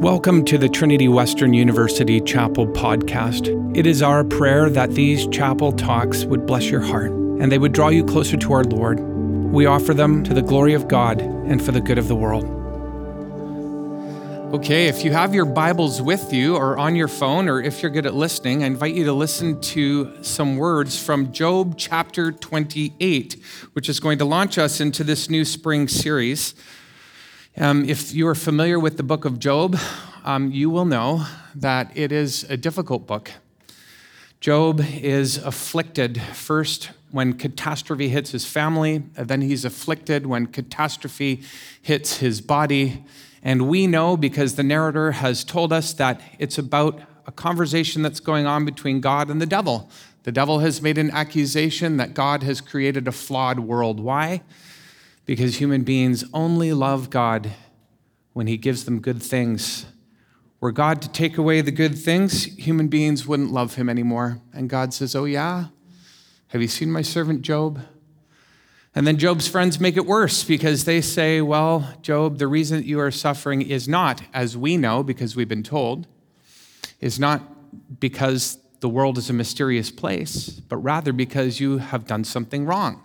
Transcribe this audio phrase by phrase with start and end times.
[0.00, 3.48] Welcome to the Trinity Western University Chapel podcast.
[3.74, 7.72] It is our prayer that these chapel talks would bless your heart and they would
[7.72, 9.00] draw you closer to our Lord.
[9.00, 12.44] We offer them to the glory of God and for the good of the world.
[14.54, 17.90] Okay, if you have your Bibles with you or on your phone, or if you're
[17.90, 23.42] good at listening, I invite you to listen to some words from Job chapter 28,
[23.72, 26.54] which is going to launch us into this new spring series.
[27.58, 29.78] Um, if you are familiar with the book of Job,
[30.26, 31.24] um, you will know
[31.54, 33.32] that it is a difficult book.
[34.40, 41.40] Job is afflicted first when catastrophe hits his family, and then he's afflicted when catastrophe
[41.80, 43.02] hits his body.
[43.42, 48.20] And we know because the narrator has told us that it's about a conversation that's
[48.20, 49.88] going on between God and the devil.
[50.24, 53.98] The devil has made an accusation that God has created a flawed world.
[53.98, 54.42] Why?
[55.26, 57.50] Because human beings only love God
[58.32, 59.86] when He gives them good things.
[60.60, 64.40] Were God to take away the good things, human beings wouldn't love Him anymore.
[64.54, 65.66] And God says, Oh, yeah?
[66.48, 67.80] Have you seen my servant Job?
[68.94, 72.86] And then Job's friends make it worse because they say, Well, Job, the reason that
[72.86, 76.06] you are suffering is not, as we know, because we've been told,
[77.00, 82.24] is not because the world is a mysterious place, but rather because you have done
[82.24, 83.02] something wrong.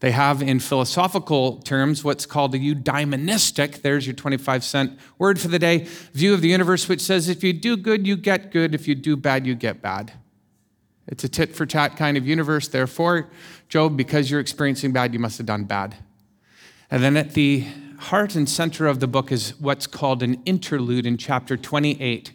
[0.00, 5.48] They have, in philosophical terms, what's called a eudaimonistic, there's your 25 cent word for
[5.48, 8.74] the day, view of the universe, which says if you do good, you get good.
[8.74, 10.12] If you do bad, you get bad.
[11.08, 12.68] It's a tit for tat kind of universe.
[12.68, 13.28] Therefore,
[13.68, 15.96] Job, because you're experiencing bad, you must have done bad.
[16.90, 17.66] And then at the
[17.98, 22.32] heart and center of the book is what's called an interlude in chapter 28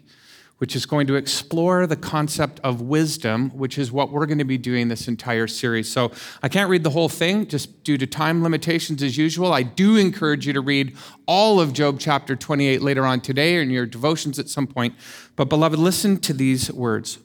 [0.59, 4.45] which is going to explore the concept of wisdom, which is what we're going to
[4.45, 5.91] be doing this entire series.
[5.91, 9.51] So I can't read the whole thing just due to time limitations as usual.
[9.51, 10.95] I do encourage you to read
[11.25, 14.95] all of Job chapter 28 later on today or in your devotions at some point.
[15.35, 17.19] But, beloved, listen to these words.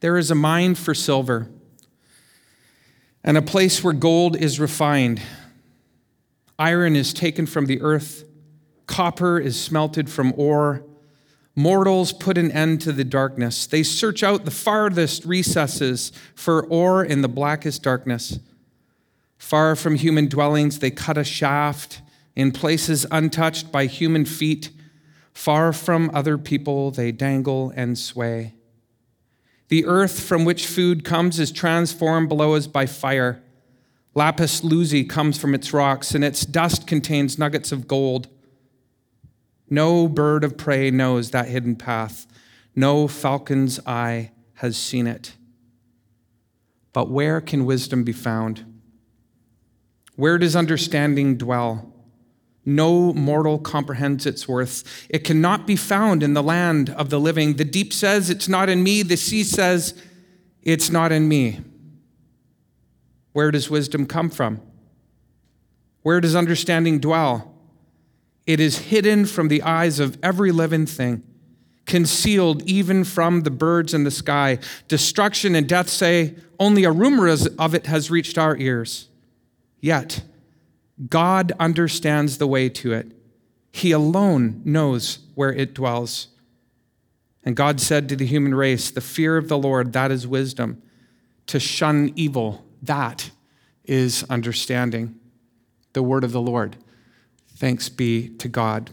[0.00, 1.48] There is a mine for silver
[3.24, 5.20] and a place where gold is refined.
[6.58, 8.24] Iron is taken from the earth
[8.90, 10.82] Copper is smelted from ore.
[11.54, 13.68] Mortals put an end to the darkness.
[13.68, 18.40] They search out the farthest recesses for ore in the blackest darkness.
[19.38, 22.02] Far from human dwellings, they cut a shaft
[22.34, 24.70] in places untouched by human feet.
[25.32, 28.54] Far from other people, they dangle and sway.
[29.68, 33.40] The earth from which food comes is transformed below us by fire.
[34.16, 38.26] Lapis lazuli comes from its rocks, and its dust contains nuggets of gold.
[39.70, 42.26] No bird of prey knows that hidden path.
[42.74, 45.36] No falcon's eye has seen it.
[46.92, 48.64] But where can wisdom be found?
[50.16, 51.94] Where does understanding dwell?
[52.66, 55.06] No mortal comprehends its worth.
[55.08, 57.54] It cannot be found in the land of the living.
[57.54, 59.02] The deep says, It's not in me.
[59.02, 59.94] The sea says,
[60.62, 61.60] It's not in me.
[63.32, 64.60] Where does wisdom come from?
[66.02, 67.54] Where does understanding dwell?
[68.46, 71.22] It is hidden from the eyes of every living thing,
[71.86, 74.58] concealed even from the birds in the sky.
[74.88, 79.08] Destruction and death say, only a rumor of it has reached our ears.
[79.80, 80.22] Yet,
[81.08, 83.10] God understands the way to it.
[83.72, 86.28] He alone knows where it dwells.
[87.42, 90.82] And God said to the human race, The fear of the Lord, that is wisdom.
[91.46, 93.30] To shun evil, that
[93.84, 95.18] is understanding.
[95.94, 96.76] The word of the Lord.
[97.60, 98.88] Thanks be to God.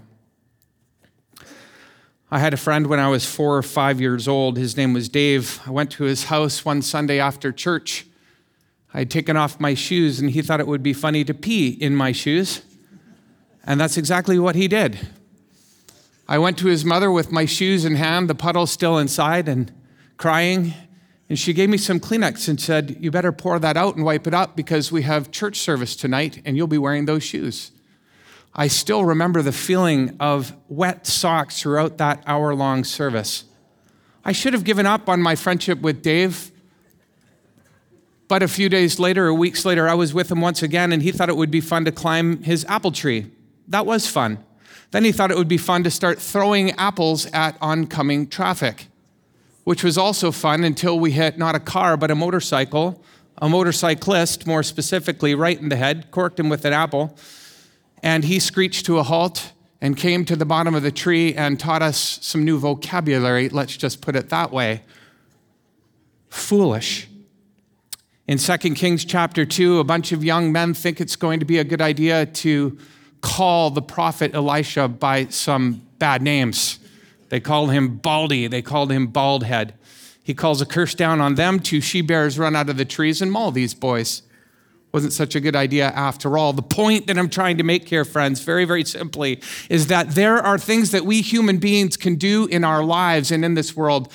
[2.30, 4.58] I had a friend when I was four or five years old.
[4.58, 5.62] His name was Dave.
[5.66, 8.06] I went to his house one Sunday after church.
[8.94, 11.70] I had taken off my shoes, and he thought it would be funny to pee
[11.70, 12.62] in my shoes.
[13.64, 15.00] And that's exactly what he did.
[16.28, 19.72] I went to his mother with my shoes in hand, the puddle still inside, and
[20.18, 20.74] crying.
[21.30, 24.28] And she gave me some Kleenex and said, You better pour that out and wipe
[24.28, 27.72] it up because we have church service tonight, and you'll be wearing those shoes.
[28.60, 33.46] I still remember the feeling of wet socks throughout that hour long service.
[34.26, 36.52] I should have given up on my friendship with Dave.
[38.28, 41.04] But a few days later, or weeks later, I was with him once again, and
[41.04, 43.32] he thought it would be fun to climb his apple tree.
[43.68, 44.44] That was fun.
[44.90, 48.88] Then he thought it would be fun to start throwing apples at oncoming traffic,
[49.66, 53.04] which was also fun until we hit not a car, but a motorcycle,
[53.38, 57.16] a motorcyclist, more specifically, right in the head, corked him with an apple.
[58.04, 61.60] And he screeched to a halt and came to the bottom of the tree and
[61.60, 64.82] taught us some new vocabulary, let's just put it that way.
[66.30, 67.08] Foolish.
[68.28, 71.60] In 2 Kings chapter 2, a bunch of young men think it's going to be
[71.60, 72.78] a good idea to
[73.22, 76.80] call the prophet Elisha by some bad names.
[77.30, 79.74] They called him Baldy, they called him Baldhead.
[80.24, 81.60] He calls a curse down on them.
[81.60, 84.24] Two she bears run out of the trees and maul these boys.
[84.94, 86.54] Wasn't such a good idea after all.
[86.54, 90.38] The point that I'm trying to make here, friends, very, very simply, is that there
[90.38, 94.12] are things that we human beings can do in our lives and in this world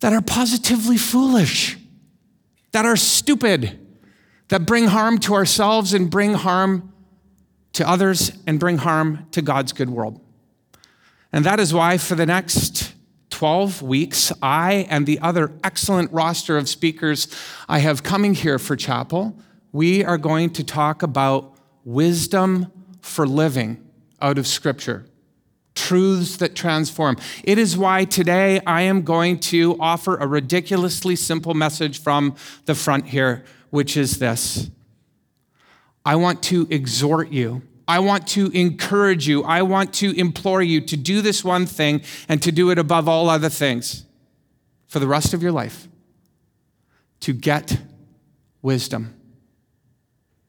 [0.00, 1.78] that are positively foolish,
[2.72, 3.78] that are stupid,
[4.48, 6.92] that bring harm to ourselves and bring harm
[7.72, 10.20] to others and bring harm to God's good world.
[11.32, 12.94] And that is why, for the next
[13.30, 17.26] 12 weeks, I and the other excellent roster of speakers
[17.68, 19.36] I have coming here for chapel,
[19.74, 21.52] we are going to talk about
[21.84, 22.72] wisdom
[23.02, 23.84] for living
[24.22, 25.04] out of Scripture.
[25.74, 27.18] Truths that transform.
[27.42, 32.36] It is why today I am going to offer a ridiculously simple message from
[32.66, 34.70] the front here, which is this
[36.06, 39.42] I want to exhort you I want to encourage you.
[39.44, 43.08] I want to implore you to do this one thing and to do it above
[43.08, 44.06] all other things
[44.88, 45.88] for the rest of your life
[47.20, 47.78] to get
[48.62, 49.14] wisdom.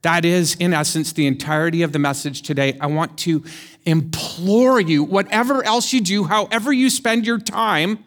[0.05, 2.77] That is, in essence, the entirety of the message today.
[2.79, 3.43] I want to
[3.87, 8.05] implore you, whatever else you do, however you spend your time,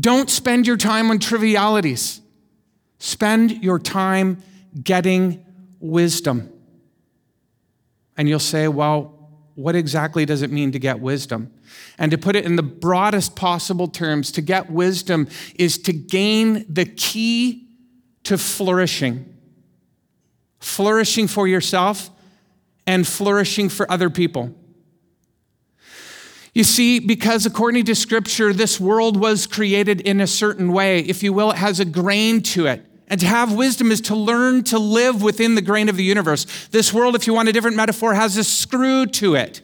[0.00, 2.20] don't spend your time on trivialities.
[2.98, 4.42] Spend your time
[4.82, 5.46] getting
[5.78, 6.52] wisdom.
[8.16, 11.52] And you'll say, well, what exactly does it mean to get wisdom?
[11.96, 16.66] And to put it in the broadest possible terms, to get wisdom is to gain
[16.68, 17.68] the key
[18.24, 19.31] to flourishing
[20.62, 22.10] flourishing for yourself
[22.86, 24.54] and flourishing for other people.
[26.54, 31.00] You see, because according to Scripture, this world was created in a certain way.
[31.00, 32.84] If you will, it has a grain to it.
[33.08, 36.68] And to have wisdom is to learn to live within the grain of the universe.
[36.68, 39.62] This world, if you want a different metaphor, has a screw to it.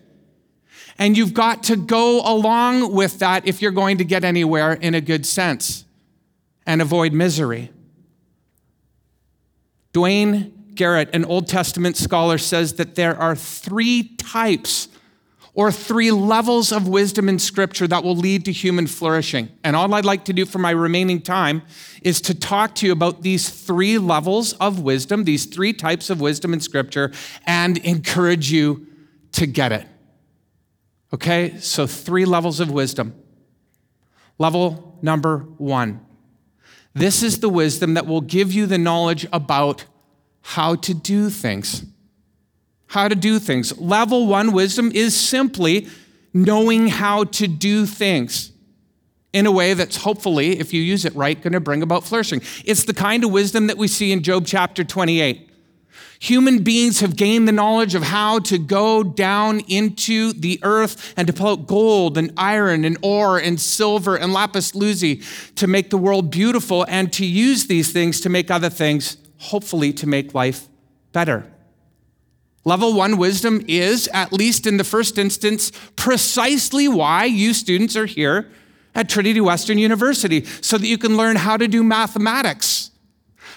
[0.98, 4.94] And you've got to go along with that if you're going to get anywhere in
[4.94, 5.84] a good sense
[6.66, 7.70] and avoid misery.
[9.92, 14.88] Duane Garrett, an Old Testament scholar, says that there are three types
[15.52, 19.48] or three levels of wisdom in Scripture that will lead to human flourishing.
[19.64, 21.62] And all I'd like to do for my remaining time
[22.02, 26.20] is to talk to you about these three levels of wisdom, these three types of
[26.20, 27.10] wisdom in Scripture,
[27.44, 28.86] and encourage you
[29.32, 29.84] to get it.
[31.12, 33.20] Okay, so three levels of wisdom.
[34.38, 36.04] Level number one
[36.94, 39.84] this is the wisdom that will give you the knowledge about
[40.54, 41.84] how to do things
[42.88, 43.78] how to do things.
[43.78, 45.88] Level one wisdom is simply
[46.34, 48.52] knowing how to do things
[49.32, 52.40] in a way that's hopefully, if you use it right, going to bring about flourishing.
[52.64, 55.50] It's the kind of wisdom that we see in Job chapter 28.
[56.20, 61.26] Human beings have gained the knowledge of how to go down into the earth and
[61.26, 65.22] to pull out gold and iron and ore and silver and lapis lazuli
[65.56, 69.92] to make the world beautiful and to use these things to make other things, hopefully,
[69.94, 70.68] to make life
[71.12, 71.50] better.
[72.64, 78.06] Level one wisdom is, at least in the first instance, precisely why you students are
[78.06, 78.50] here
[78.94, 82.90] at Trinity Western University, so that you can learn how to do mathematics,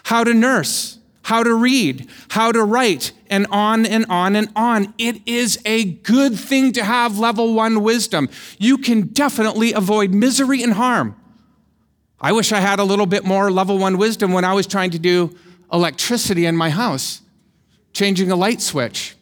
[0.04, 4.94] how to nurse, how to read, how to write, and on and on and on.
[4.98, 8.30] It is a good thing to have level one wisdom.
[8.60, 11.16] You can definitely avoid misery and harm.
[12.20, 14.92] I wish I had a little bit more level one wisdom when I was trying
[14.92, 15.36] to do
[15.72, 17.22] electricity in my house
[17.94, 19.16] changing a light switch.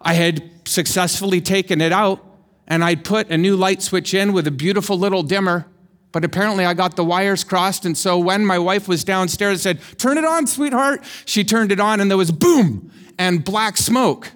[0.00, 2.24] I had successfully taken it out
[2.66, 5.66] and I'd put a new light switch in with a beautiful little dimmer.
[6.12, 7.84] But apparently, I got the wires crossed.
[7.84, 11.72] And so, when my wife was downstairs and said, Turn it on, sweetheart, she turned
[11.72, 14.30] it on and there was boom and black smoke.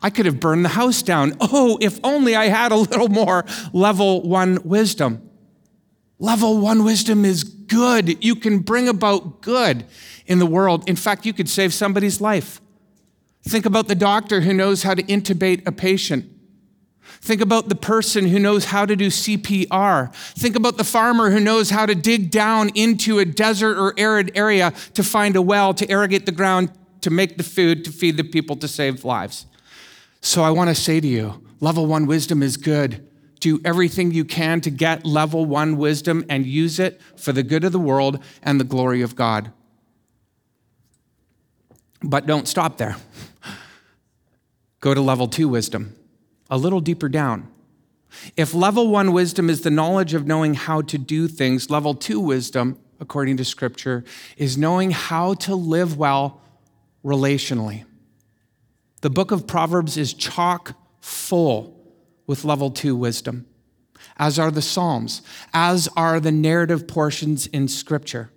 [0.00, 1.36] I could have burned the house down.
[1.40, 5.28] Oh, if only I had a little more level one wisdom.
[6.18, 8.24] Level one wisdom is good.
[8.24, 9.84] You can bring about good
[10.26, 10.88] in the world.
[10.88, 12.60] In fact, you could save somebody's life.
[13.42, 16.30] Think about the doctor who knows how to intubate a patient.
[17.20, 20.14] Think about the person who knows how to do CPR.
[20.14, 24.32] Think about the farmer who knows how to dig down into a desert or arid
[24.34, 26.70] area to find a well, to irrigate the ground,
[27.02, 29.46] to make the food, to feed the people, to save lives.
[30.20, 33.06] So I want to say to you level one wisdom is good.
[33.44, 37.62] Do everything you can to get level one wisdom and use it for the good
[37.62, 39.52] of the world and the glory of God.
[42.02, 42.96] But don't stop there.
[44.80, 45.94] Go to level two wisdom,
[46.48, 47.46] a little deeper down.
[48.34, 52.20] If level one wisdom is the knowledge of knowing how to do things, level two
[52.20, 54.04] wisdom, according to scripture,
[54.38, 56.40] is knowing how to live well
[57.04, 57.84] relationally.
[59.02, 60.72] The book of Proverbs is chock
[61.02, 61.73] full
[62.26, 63.46] with level two wisdom,
[64.16, 68.30] as are the Psalms, as are the narrative portions in Scripture.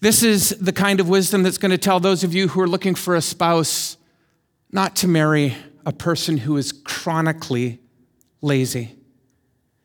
[0.00, 2.68] This is the kind of wisdom that's going to tell those of you who are
[2.68, 3.96] looking for a spouse
[4.70, 5.56] not to marry
[5.86, 7.80] a person who is chronically
[8.42, 8.96] lazy,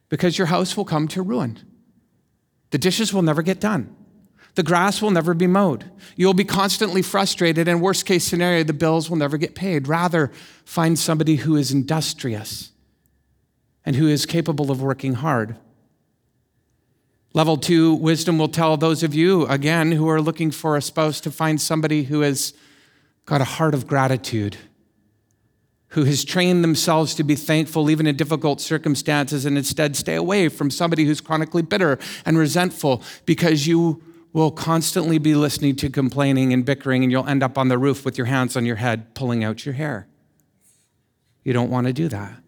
[0.09, 1.59] because your house will come to ruin.
[2.71, 3.95] The dishes will never get done.
[4.55, 5.89] The grass will never be mowed.
[6.17, 9.87] You'll be constantly frustrated, and worst case scenario, the bills will never get paid.
[9.87, 10.29] Rather,
[10.65, 12.70] find somebody who is industrious
[13.85, 15.57] and who is capable of working hard.
[17.33, 21.21] Level two wisdom will tell those of you, again, who are looking for a spouse
[21.21, 22.53] to find somebody who has
[23.25, 24.57] got a heart of gratitude,
[25.89, 30.49] who has trained themselves to be thankful even in difficult circumstances, and instead stay away
[30.49, 36.51] from somebody who's chronically bitter and resentful because you will constantly be listening to complaining
[36.51, 39.13] and bickering, and you'll end up on the roof with your hands on your head
[39.13, 40.07] pulling out your hair.
[41.43, 42.41] You don't want to do that.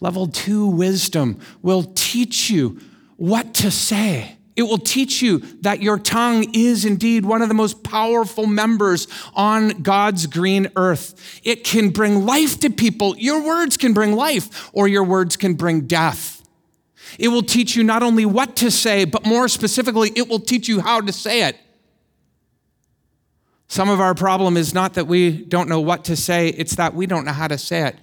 [0.00, 2.80] Level two wisdom will teach you
[3.16, 4.36] what to say.
[4.54, 9.06] It will teach you that your tongue is indeed one of the most powerful members
[9.34, 11.40] on God's green earth.
[11.44, 13.16] It can bring life to people.
[13.18, 16.42] Your words can bring life, or your words can bring death.
[17.20, 20.66] It will teach you not only what to say, but more specifically, it will teach
[20.66, 21.56] you how to say it.
[23.68, 26.94] Some of our problem is not that we don't know what to say, it's that
[26.94, 27.96] we don't know how to say it.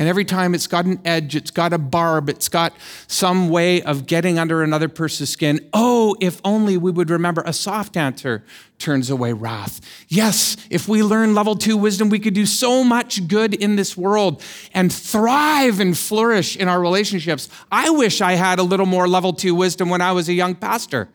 [0.00, 2.72] And every time it's got an edge, it's got a barb, it's got
[3.06, 5.68] some way of getting under another person's skin.
[5.74, 8.42] Oh, if only we would remember a soft answer
[8.78, 9.82] turns away wrath.
[10.08, 13.94] Yes, if we learn level two wisdom, we could do so much good in this
[13.94, 14.42] world
[14.72, 17.50] and thrive and flourish in our relationships.
[17.70, 20.54] I wish I had a little more level two wisdom when I was a young
[20.54, 21.10] pastor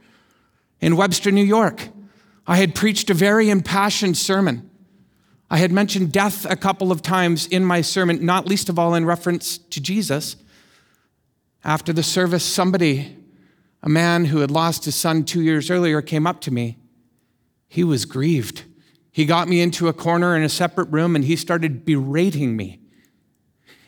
[0.80, 1.90] in Webster, New York.
[2.46, 4.70] I had preached a very impassioned sermon.
[5.50, 8.96] I had mentioned death a couple of times in my sermon, not least of all
[8.96, 10.38] in reference to Jesus.
[11.64, 13.16] After the service, somebody,
[13.84, 16.78] a man who had lost his son two years earlier, came up to me.
[17.68, 18.64] He was grieved.
[19.12, 22.80] He got me into a corner in a separate room and he started berating me.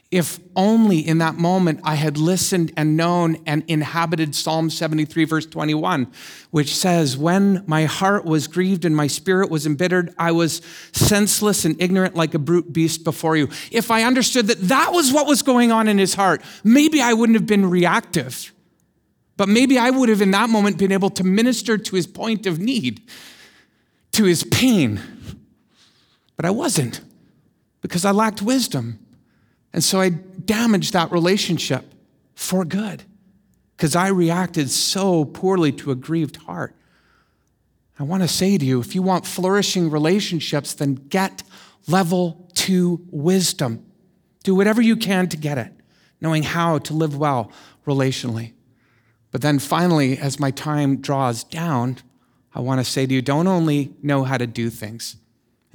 [0.09, 5.45] If only in that moment I had listened and known and inhabited Psalm 73, verse
[5.45, 6.09] 21,
[6.49, 10.61] which says, When my heart was grieved and my spirit was embittered, I was
[10.93, 13.49] senseless and ignorant like a brute beast before you.
[13.69, 17.11] If I understood that that was what was going on in his heart, maybe I
[17.11, 18.53] wouldn't have been reactive.
[19.35, 22.45] But maybe I would have in that moment been able to minister to his point
[22.45, 23.01] of need,
[24.13, 25.01] to his pain.
[26.37, 27.01] But I wasn't
[27.81, 28.99] because I lacked wisdom.
[29.73, 31.93] And so I damaged that relationship
[32.35, 33.03] for good
[33.75, 36.75] because I reacted so poorly to a grieved heart.
[37.99, 41.43] I want to say to you if you want flourishing relationships, then get
[41.87, 43.85] level two wisdom.
[44.43, 45.73] Do whatever you can to get it,
[46.21, 47.51] knowing how to live well
[47.85, 48.53] relationally.
[49.31, 51.97] But then finally, as my time draws down,
[52.53, 55.17] I want to say to you don't only know how to do things,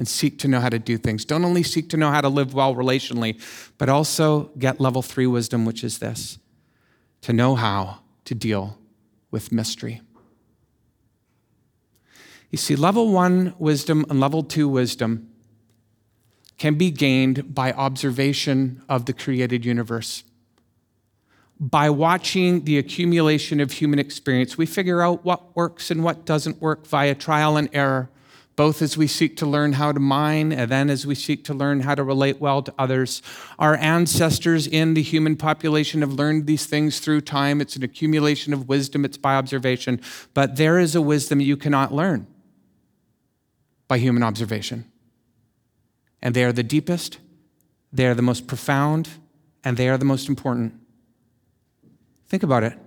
[0.02, 1.24] and seek to know how to do things.
[1.24, 3.40] Don't only seek to know how to live well relationally,
[3.78, 6.40] but also get level three wisdom, which is this
[7.20, 8.76] to know how to deal
[9.30, 10.00] with mystery.
[12.50, 15.28] You see, level one wisdom and level two wisdom
[16.58, 20.24] can be gained by observation of the created universe.
[21.60, 26.60] By watching the accumulation of human experience, we figure out what works and what doesn't
[26.60, 28.10] work via trial and error
[28.56, 31.54] both as we seek to learn how to mine and then as we seek to
[31.54, 33.22] learn how to relate well to others.
[33.58, 37.60] Our ancestors in the human population have learned these things through time.
[37.60, 40.00] It's an accumulation of wisdom, it's by observation.
[40.34, 42.26] But there is a wisdom you cannot learn
[43.88, 44.90] by human observation.
[46.20, 47.18] And they are the deepest,
[47.92, 49.08] they are the most profound,
[49.64, 50.74] and they are the most important.
[52.28, 52.78] Think about it.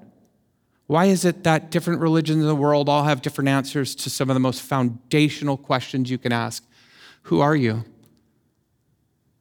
[0.87, 4.29] Why is it that different religions in the world all have different answers to some
[4.29, 6.63] of the most foundational questions you can ask?
[7.23, 7.85] Who are you?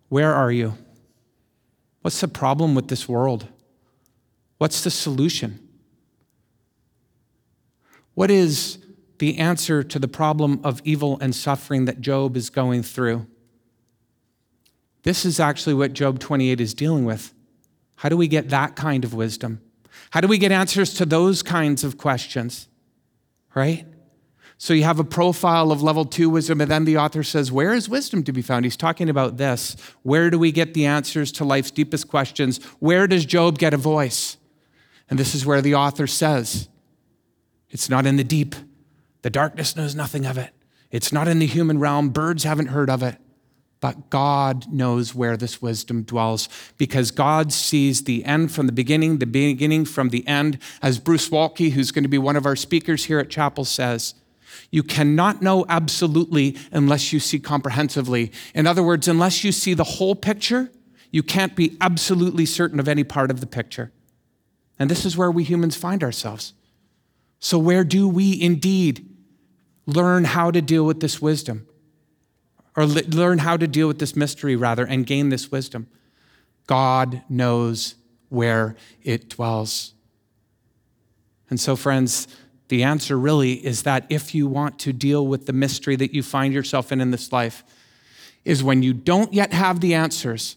[0.08, 0.74] Where are you?
[2.00, 3.48] What's the problem with this world?
[4.58, 5.60] What's the solution?
[8.14, 8.78] What is
[9.18, 13.26] the answer to the problem of evil and suffering that Job is going through?
[15.02, 17.34] This is actually what Job 28 is dealing with.
[17.96, 19.60] How do we get that kind of wisdom?
[20.10, 22.68] How do we get answers to those kinds of questions?
[23.54, 23.86] Right?
[24.56, 27.74] So you have a profile of level two wisdom, and then the author says, Where
[27.74, 28.64] is wisdom to be found?
[28.64, 29.76] He's talking about this.
[30.02, 32.62] Where do we get the answers to life's deepest questions?
[32.78, 34.36] Where does Job get a voice?
[35.10, 36.68] And this is where the author says,
[37.70, 38.54] It's not in the deep.
[39.22, 40.50] The darkness knows nothing of it.
[40.90, 42.10] It's not in the human realm.
[42.10, 43.16] Birds haven't heard of it.
[43.84, 46.48] But God knows where this wisdom dwells
[46.78, 50.58] because God sees the end from the beginning, the beginning from the end.
[50.80, 54.14] As Bruce Waltke, who's going to be one of our speakers here at Chapel, says,
[54.70, 58.32] you cannot know absolutely unless you see comprehensively.
[58.54, 60.72] In other words, unless you see the whole picture,
[61.10, 63.92] you can't be absolutely certain of any part of the picture.
[64.78, 66.54] And this is where we humans find ourselves.
[67.38, 69.14] So, where do we indeed
[69.84, 71.66] learn how to deal with this wisdom?
[72.76, 75.86] Or learn how to deal with this mystery, rather, and gain this wisdom?
[76.66, 77.94] God knows
[78.28, 79.94] where it dwells.
[81.50, 82.26] And so, friends,
[82.68, 86.22] the answer really is that if you want to deal with the mystery that you
[86.22, 87.62] find yourself in in this life,
[88.44, 90.56] is when you don't yet have the answers,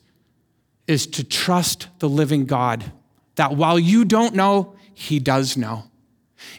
[0.88, 2.91] is to trust the living God,
[3.36, 5.83] that while you don't know, He does know.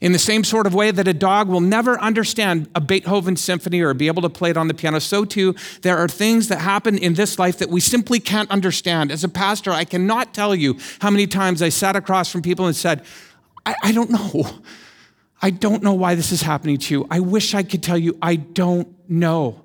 [0.00, 3.80] In the same sort of way that a dog will never understand a Beethoven symphony
[3.80, 6.60] or be able to play it on the piano, so too, there are things that
[6.60, 9.12] happen in this life that we simply can't understand.
[9.12, 12.66] As a pastor, I cannot tell you how many times I sat across from people
[12.66, 13.04] and said,
[13.64, 14.60] I, I don't know.
[15.40, 17.06] I don't know why this is happening to you.
[17.10, 19.62] I wish I could tell you, I don't know.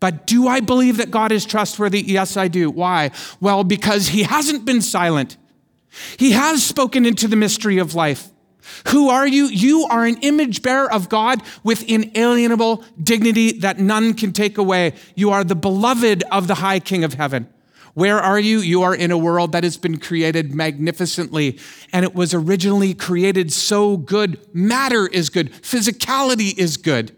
[0.00, 2.00] But do I believe that God is trustworthy?
[2.00, 2.70] Yes, I do.
[2.70, 3.10] Why?
[3.40, 5.36] Well, because He hasn't been silent.
[6.16, 8.28] He has spoken into the mystery of life.
[8.88, 9.46] Who are you?
[9.46, 14.94] You are an image bearer of God with inalienable dignity that none can take away.
[15.14, 17.48] You are the beloved of the high King of heaven.
[17.94, 18.60] Where are you?
[18.60, 21.58] You are in a world that has been created magnificently,
[21.92, 24.38] and it was originally created so good.
[24.54, 27.16] Matter is good, physicality is good.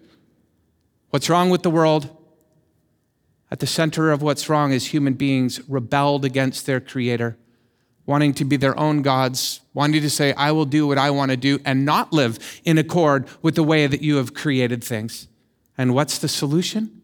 [1.10, 2.16] What's wrong with the world?
[3.50, 7.36] At the center of what's wrong is human beings rebelled against their creator,
[8.10, 11.30] wanting to be their own gods, wanting to say, I will do what I want
[11.30, 15.28] to do and not live in accord with the way that you have created things.
[15.78, 17.02] And what's the solution?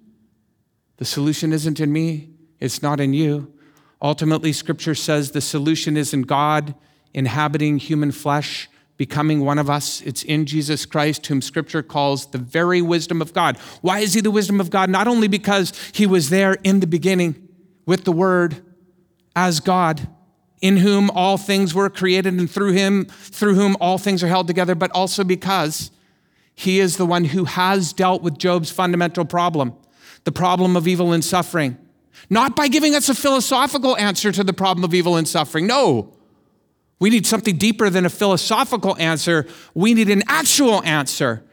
[0.96, 3.54] The solution isn't in me, it's not in you.
[4.02, 6.74] Ultimately, scripture says the solution is in God
[7.14, 10.00] inhabiting human flesh becoming one of us.
[10.00, 13.58] It's in Jesus Christ, whom scripture calls the very wisdom of God.
[13.80, 14.90] Why is he the wisdom of God?
[14.90, 17.48] Not only because he was there in the beginning
[17.86, 18.60] with the word
[19.36, 20.08] as God,
[20.60, 24.46] in whom all things were created and through him, through whom all things are held
[24.46, 25.90] together, but also because
[26.54, 29.74] he is the one who has dealt with Job's fundamental problem,
[30.24, 31.76] the problem of evil and suffering.
[32.30, 35.66] Not by giving us a philosophical answer to the problem of evil and suffering.
[35.66, 36.14] No.
[36.98, 39.46] We need something deeper than a philosophical answer.
[39.74, 41.44] We need an actual answer.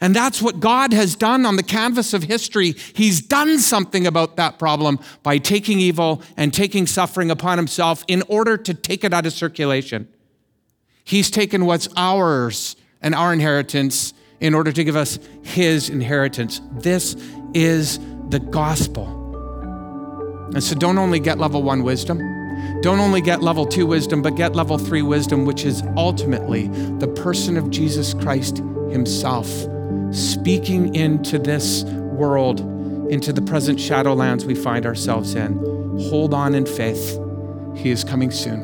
[0.00, 2.72] And that's what God has done on the canvas of history.
[2.72, 8.22] He's done something about that problem by taking evil and taking suffering upon himself in
[8.28, 10.08] order to take it out of circulation.
[11.04, 16.60] He's taken what's ours and our inheritance in order to give us his inheritance.
[16.72, 17.16] This
[17.54, 19.06] is the gospel.
[20.52, 22.18] And so don't only get level one wisdom,
[22.82, 27.08] don't only get level two wisdom, but get level three wisdom, which is ultimately the
[27.08, 28.58] person of Jesus Christ
[28.90, 29.48] Himself,
[30.12, 32.60] speaking into this world,
[33.10, 35.58] into the present shadowlands we find ourselves in.
[36.08, 37.18] Hold on in faith.
[37.74, 38.62] He is coming soon.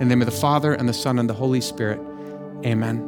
[0.00, 2.00] In the name of the Father, and the Son, and the Holy Spirit,
[2.64, 3.07] amen.